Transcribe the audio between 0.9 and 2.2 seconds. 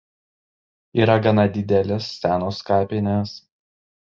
Yra gana didelės